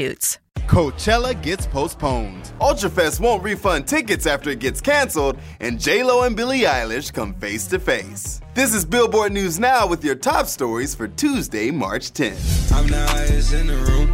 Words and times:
substitutes. 0.00 0.38
Coachella 0.66 1.40
gets 1.42 1.66
postponed. 1.66 2.52
Ultrafest 2.60 3.20
won't 3.20 3.42
refund 3.42 3.88
tickets 3.88 4.26
after 4.26 4.50
it 4.50 4.60
gets 4.60 4.80
canceled, 4.80 5.38
and 5.58 5.80
J-Lo 5.80 6.22
and 6.22 6.36
Billie 6.36 6.60
Eilish 6.60 7.12
come 7.12 7.34
face 7.34 7.66
to 7.68 7.78
face. 7.78 8.40
This 8.54 8.72
is 8.74 8.84
Billboard 8.84 9.32
News 9.32 9.58
Now 9.58 9.86
with 9.86 10.04
your 10.04 10.14
top 10.14 10.46
stories 10.46 10.94
for 10.94 11.08
Tuesday, 11.08 11.70
March 11.70 12.12
10th. 12.12 12.72
I'm 12.72 12.86
the 12.86 12.98
highest 12.98 13.52
in 13.52 13.66
the 13.66 13.76
room. 13.76 14.08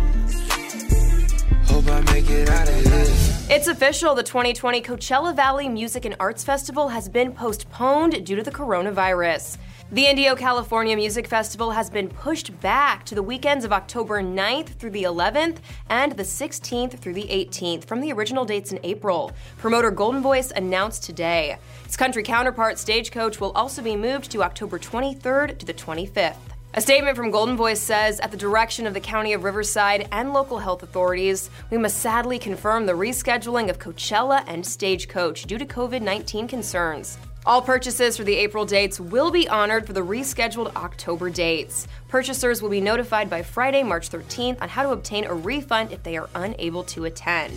Hope 1.67 1.89
I 1.89 2.00
make 2.12 2.31
it 2.31 2.48
out 2.48 2.69
of 2.69 2.75
here. 2.75 3.27
It's 3.48 3.69
official. 3.69 4.15
The 4.15 4.23
2020 4.23 4.81
Coachella 4.83 5.37
Valley 5.37 5.69
Music 5.69 6.05
and 6.05 6.17
Arts 6.19 6.43
Festival 6.43 6.89
has 6.89 7.09
been 7.09 7.33
postponed 7.33 8.25
due 8.25 8.37
to 8.37 8.43
the 8.43 8.50
coronavirus. 8.50 9.59
The 9.92 10.09
Indio 10.09 10.34
California 10.34 10.97
Music 10.97 11.29
Festival 11.29 11.70
has 11.70 11.89
been 11.91 12.09
pushed 12.09 12.59
back 12.61 13.05
to 13.05 13.15
the 13.15 13.23
weekends 13.23 13.65
of 13.65 13.73
October 13.73 14.20
9th 14.20 14.70
through 14.70 14.91
the 14.91 15.05
11th 15.05 15.59
and 15.89 16.11
the 16.11 16.25
16th 16.25 16.98
through 16.98 17.15
the 17.15 17.28
18th 17.28 17.84
from 17.84 18.01
the 18.01 18.12
original 18.12 18.45
dates 18.45 18.73
in 18.73 18.81
April. 18.83 19.31
Promoter 19.59 19.93
Goldenvoice 19.93 20.51
announced 20.56 21.05
today. 21.05 21.56
Its 21.84 21.97
country 21.97 22.25
counterpart 22.25 22.81
Stagecoach 22.81 23.38
will 23.38 23.53
also 23.53 23.81
be 23.81 23.94
moved 23.94 24.28
to 24.33 24.43
October 24.43 24.81
23rd 24.81 25.56
to 25.59 25.65
the 25.65 25.75
25th. 25.75 26.34
A 26.75 26.81
statement 26.81 27.16
from 27.16 27.31
Goldenvoice 27.31 27.77
says, 27.77 28.19
at 28.19 28.32
the 28.32 28.37
direction 28.37 28.88
of 28.88 28.93
the 28.93 28.99
County 28.99 29.34
of 29.34 29.44
Riverside 29.44 30.09
and 30.11 30.32
local 30.32 30.59
health 30.59 30.82
authorities, 30.82 31.49
we 31.71 31.78
must 31.78 31.99
sadly 31.99 32.41
confirm 32.41 32.87
the 32.87 32.93
rescheduling 32.93 33.71
of 33.71 33.78
Coachella 33.78 34.43
and 34.49 34.66
Stagecoach 34.66 35.44
due 35.44 35.59
to 35.59 35.65
COVID 35.65 36.03
19 36.03 36.49
concerns. 36.49 37.19
All 37.47 37.62
purchases 37.62 38.17
for 38.17 38.25
the 38.25 38.34
April 38.34 38.65
dates 38.65 38.99
will 38.99 39.31
be 39.31 39.49
honored 39.49 39.87
for 39.87 39.93
the 39.93 40.01
rescheduled 40.01 40.75
October 40.75 41.31
dates. 41.31 41.87
Purchasers 42.09 42.61
will 42.61 42.71
be 42.71 42.81
notified 42.81 43.31
by 43.31 43.45
Friday, 43.45 43.84
March 43.84 44.11
13th 44.11 44.61
on 44.61 44.69
how 44.69 44.83
to 44.83 44.91
obtain 44.91 45.25
a 45.27 45.33
refund 45.33 45.93
if 45.93 46.03
they 46.03 46.17
are 46.17 46.29
unable 46.35 46.83
to 46.83 47.05
attend. 47.05 47.56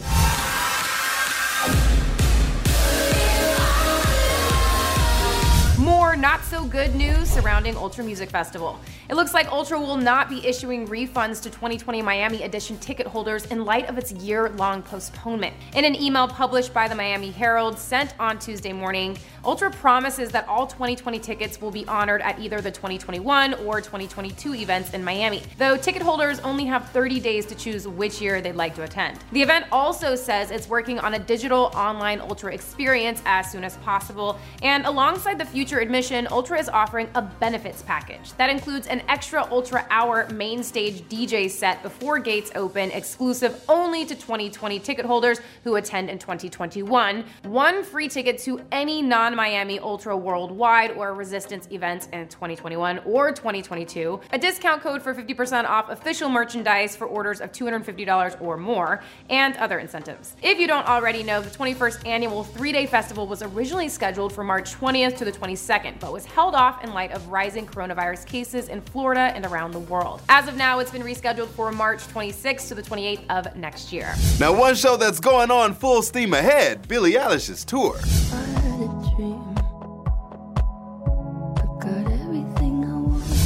More 6.09 6.15
not 6.15 6.43
so 6.43 6.65
good 6.65 6.95
news 6.95 7.29
surrounding 7.29 7.77
Ultra 7.77 8.03
Music 8.03 8.31
Festival. 8.31 8.79
It 9.09 9.13
looks 9.13 9.31
like 9.31 9.51
Ultra 9.51 9.79
will 9.79 9.95
not 9.95 10.27
be 10.27 10.43
issuing 10.43 10.87
refunds 10.87 11.39
to 11.43 11.51
2020 11.51 12.01
Miami 12.01 12.41
Edition 12.41 12.79
ticket 12.79 13.05
holders 13.05 13.45
in 13.47 13.63
light 13.63 13.87
of 13.87 13.95
its 13.95 14.11
year 14.11 14.49
long 14.49 14.81
postponement. 14.81 15.53
In 15.75 15.85
an 15.85 15.95
email 15.95 16.27
published 16.27 16.73
by 16.73 16.87
the 16.87 16.95
Miami 16.95 17.29
Herald 17.29 17.77
sent 17.77 18.15
on 18.19 18.39
Tuesday 18.39 18.73
morning, 18.73 19.19
Ultra 19.45 19.71
promises 19.71 20.29
that 20.31 20.47
all 20.47 20.67
2020 20.67 21.19
tickets 21.19 21.61
will 21.61 21.71
be 21.71 21.87
honored 21.87 22.21
at 22.21 22.39
either 22.39 22.59
the 22.59 22.71
2021 22.71 23.53
or 23.65 23.79
2022 23.79 24.55
events 24.55 24.93
in 24.93 25.03
Miami, 25.03 25.43
though 25.57 25.77
ticket 25.77 26.01
holders 26.01 26.39
only 26.39 26.65
have 26.65 26.89
30 26.89 27.19
days 27.19 27.45
to 27.45 27.55
choose 27.55 27.87
which 27.87 28.19
year 28.19 28.41
they'd 28.41 28.55
like 28.55 28.75
to 28.75 28.83
attend. 28.83 29.19
The 29.31 29.41
event 29.41 29.65
also 29.71 30.15
says 30.15 30.51
it's 30.51 30.67
working 30.67 30.99
on 30.99 31.13
a 31.13 31.19
digital 31.19 31.71
online 31.75 32.19
Ultra 32.19 32.53
experience 32.53 33.21
as 33.25 33.51
soon 33.51 33.63
as 33.63 33.77
possible, 33.77 34.39
and 34.61 34.85
alongside 34.85 35.37
the 35.37 35.45
future 35.45 35.79
Ultra 35.99 36.57
is 36.57 36.69
offering 36.69 37.09
a 37.15 37.21
benefits 37.21 37.81
package 37.81 38.31
that 38.37 38.49
includes 38.49 38.87
an 38.87 39.01
extra 39.09 39.45
Ultra 39.51 39.85
Hour 39.89 40.29
main 40.29 40.63
stage 40.63 41.01
DJ 41.09 41.49
set 41.49 41.83
before 41.83 42.19
gates 42.19 42.51
open, 42.55 42.89
exclusive 42.91 43.61
only 43.67 44.05
to 44.05 44.15
2020 44.15 44.79
ticket 44.79 45.05
holders 45.05 45.41
who 45.65 45.75
attend 45.75 46.09
in 46.09 46.17
2021, 46.17 47.25
one 47.43 47.83
free 47.83 48.07
ticket 48.07 48.37
to 48.39 48.61
any 48.71 49.01
non 49.01 49.35
Miami 49.35 49.77
Ultra 49.77 50.15
Worldwide 50.15 50.91
or 50.91 51.13
Resistance 51.13 51.67
events 51.69 52.07
in 52.13 52.29
2021 52.29 52.99
or 52.99 53.33
2022, 53.33 54.21
a 54.31 54.39
discount 54.39 54.81
code 54.81 55.01
for 55.01 55.13
50% 55.13 55.65
off 55.65 55.89
official 55.89 56.29
merchandise 56.29 56.95
for 56.95 57.07
orders 57.07 57.41
of 57.41 57.51
$250 57.51 58.41
or 58.41 58.55
more, 58.55 59.03
and 59.29 59.57
other 59.57 59.79
incentives. 59.79 60.37
If 60.41 60.59
you 60.59 60.67
don't 60.67 60.87
already 60.87 61.23
know, 61.23 61.41
the 61.41 61.49
21st 61.49 62.07
annual 62.07 62.45
three 62.45 62.71
day 62.71 62.85
festival 62.85 63.27
was 63.27 63.43
originally 63.43 63.89
scheduled 63.89 64.31
for 64.31 64.45
March 64.45 64.73
20th 64.75 65.09
to 65.17 65.25
the 65.25 65.31
22nd, 65.31 65.88
but 65.99 66.11
was 66.11 66.25
held 66.25 66.55
off 66.55 66.83
in 66.83 66.93
light 66.93 67.11
of 67.11 67.27
rising 67.29 67.65
coronavirus 67.65 68.25
cases 68.25 68.67
in 68.67 68.81
Florida 68.81 69.31
and 69.35 69.45
around 69.45 69.71
the 69.71 69.79
world. 69.79 70.21
As 70.29 70.47
of 70.47 70.55
now, 70.55 70.79
it's 70.79 70.91
been 70.91 71.03
rescheduled 71.03 71.49
for 71.49 71.71
March 71.71 72.05
26th 72.07 72.67
to 72.67 72.75
the 72.75 72.81
28th 72.81 73.23
of 73.29 73.55
next 73.55 73.93
year. 73.93 74.13
Now, 74.39 74.53
one 74.57 74.75
show 74.75 74.97
that's 74.97 75.19
going 75.19 75.51
on 75.51 75.73
full 75.73 76.01
steam 76.01 76.33
ahead 76.33 76.87
Billie 76.87 77.13
Eilish's 77.13 77.63
tour. 77.65 77.99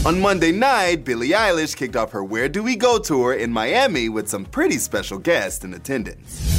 On 0.06 0.20
Monday 0.20 0.52
night, 0.52 1.06
Billie 1.06 1.30
Eilish 1.30 1.78
kicked 1.78 1.96
off 1.96 2.12
her 2.12 2.22
Where 2.22 2.50
Do 2.50 2.62
We 2.62 2.76
Go 2.76 3.00
tour 3.00 3.34
in 3.34 3.54
Miami 3.54 4.10
with 4.10 4.28
some 4.28 4.44
pretty 4.44 4.78
special 4.78 5.18
guests 5.18 5.64
in 5.64 5.74
attendance. 5.74 6.53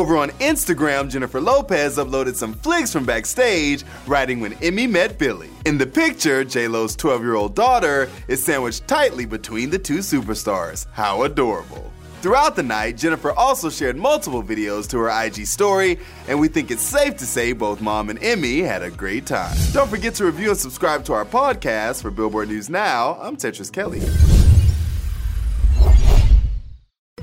Over 0.00 0.16
on 0.16 0.30
Instagram, 0.40 1.10
Jennifer 1.10 1.42
Lopez 1.42 1.98
uploaded 1.98 2.34
some 2.34 2.54
flicks 2.54 2.90
from 2.90 3.04
backstage, 3.04 3.84
writing 4.06 4.40
when 4.40 4.54
Emme 4.62 4.90
met 4.90 5.18
Billie. 5.18 5.50
In 5.66 5.76
the 5.76 5.86
picture, 5.86 6.42
J-Lo's 6.42 6.96
12-year-old 6.96 7.54
daughter 7.54 8.08
is 8.26 8.42
sandwiched 8.42 8.88
tightly 8.88 9.26
between 9.26 9.68
the 9.68 9.78
two 9.78 9.98
superstars. 9.98 10.86
How 10.92 11.24
adorable. 11.24 11.92
Throughout 12.22 12.56
the 12.56 12.62
night, 12.62 12.96
Jennifer 12.96 13.32
also 13.32 13.68
shared 13.68 13.98
multiple 13.98 14.42
videos 14.42 14.88
to 14.88 14.96
her 14.96 15.10
IG 15.10 15.46
story, 15.46 15.98
and 16.28 16.40
we 16.40 16.48
think 16.48 16.70
it's 16.70 16.82
safe 16.82 17.18
to 17.18 17.26
say 17.26 17.52
both 17.52 17.82
mom 17.82 18.08
and 18.08 18.18
Emme 18.22 18.64
had 18.64 18.82
a 18.82 18.90
great 18.90 19.26
time. 19.26 19.54
Don't 19.74 19.90
forget 19.90 20.14
to 20.14 20.24
review 20.24 20.48
and 20.48 20.58
subscribe 20.58 21.04
to 21.04 21.12
our 21.12 21.26
podcast. 21.26 22.00
For 22.00 22.10
Billboard 22.10 22.48
News 22.48 22.70
Now, 22.70 23.18
I'm 23.20 23.36
Tetris 23.36 23.70
Kelly. 23.70 24.00